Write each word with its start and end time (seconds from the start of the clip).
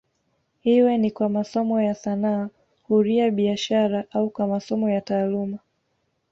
Iwe 0.75 0.97
ni 0.97 1.11
kwa 1.11 1.29
masomo 1.29 1.81
ya 1.81 1.95
sanaa 1.95 2.49
huria 2.83 3.31
biashara 3.31 4.03
au 4.11 4.29
kwa 4.29 4.47
masomo 4.47 4.89
ya 4.89 5.01
taaluma 5.01 5.57